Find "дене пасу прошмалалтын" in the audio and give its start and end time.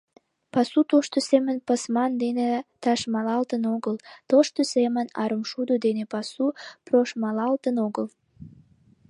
5.85-7.75